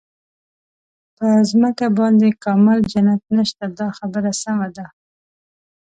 [1.17, 4.85] په ځمکه باندې کامل جنت نشته دا خبره سمه ده.